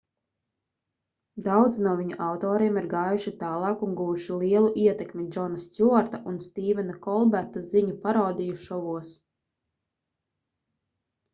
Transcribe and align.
daudzi 1.47 1.81
no 1.87 1.91
viņu 1.97 2.15
autoriem 2.27 2.79
ir 2.81 2.87
gājuši 2.93 3.33
tālāk 3.43 3.83
un 3.87 3.91
guvuši 3.99 4.37
lielu 4.43 4.71
ietekmi 4.85 5.25
džona 5.35 5.59
stjuarta 5.65 6.21
un 6.33 6.39
stīvena 6.47 6.95
kolberta 7.05 7.63
ziņu 7.69 7.99
parodiju 8.07 8.57
šovos 8.63 9.13